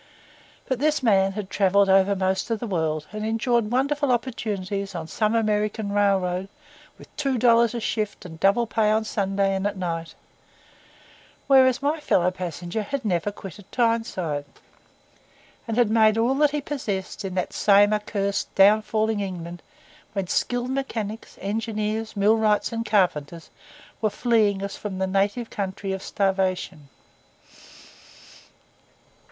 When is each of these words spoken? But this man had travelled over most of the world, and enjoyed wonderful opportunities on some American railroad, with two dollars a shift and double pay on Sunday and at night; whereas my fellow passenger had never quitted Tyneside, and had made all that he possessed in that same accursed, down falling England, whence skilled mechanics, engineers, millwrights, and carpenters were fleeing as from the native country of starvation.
But 0.67 0.79
this 0.79 1.03
man 1.03 1.33
had 1.33 1.47
travelled 1.51 1.87
over 1.87 2.15
most 2.15 2.49
of 2.49 2.59
the 2.59 2.65
world, 2.65 3.05
and 3.11 3.23
enjoyed 3.23 3.69
wonderful 3.69 4.11
opportunities 4.11 4.95
on 4.95 5.05
some 5.05 5.35
American 5.35 5.91
railroad, 5.91 6.49
with 6.97 7.15
two 7.17 7.37
dollars 7.37 7.75
a 7.75 7.79
shift 7.79 8.25
and 8.25 8.39
double 8.39 8.65
pay 8.65 8.89
on 8.89 9.05
Sunday 9.05 9.53
and 9.53 9.67
at 9.67 9.77
night; 9.77 10.15
whereas 11.45 11.83
my 11.83 11.99
fellow 11.99 12.31
passenger 12.31 12.81
had 12.81 13.05
never 13.05 13.31
quitted 13.31 13.71
Tyneside, 13.71 14.45
and 15.67 15.77
had 15.77 15.91
made 15.91 16.17
all 16.17 16.33
that 16.33 16.49
he 16.49 16.61
possessed 16.61 17.23
in 17.23 17.35
that 17.35 17.53
same 17.53 17.93
accursed, 17.93 18.55
down 18.55 18.81
falling 18.81 19.19
England, 19.19 19.61
whence 20.13 20.33
skilled 20.33 20.71
mechanics, 20.71 21.37
engineers, 21.41 22.15
millwrights, 22.17 22.71
and 22.71 22.87
carpenters 22.87 23.51
were 24.01 24.09
fleeing 24.09 24.63
as 24.63 24.75
from 24.75 24.97
the 24.97 25.05
native 25.05 25.51
country 25.51 25.93
of 25.93 26.01
starvation. 26.01 26.89